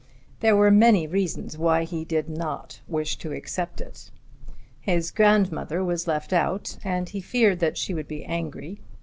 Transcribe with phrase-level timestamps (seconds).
[0.39, 4.09] There were many reasons why he did not wish to accept it.
[4.79, 8.81] His grandmother was left out and he feared that she would be angry.